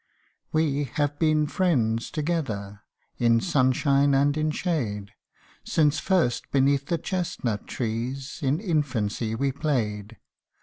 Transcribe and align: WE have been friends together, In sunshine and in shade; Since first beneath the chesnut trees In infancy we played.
WE 0.51 0.85
have 0.95 1.19
been 1.19 1.45
friends 1.45 2.09
together, 2.09 2.81
In 3.19 3.39
sunshine 3.39 4.15
and 4.15 4.35
in 4.35 4.49
shade; 4.49 5.11
Since 5.63 5.99
first 5.99 6.49
beneath 6.49 6.87
the 6.87 6.97
chesnut 6.97 7.67
trees 7.67 8.39
In 8.41 8.59
infancy 8.59 9.35
we 9.35 9.51
played. 9.51 10.17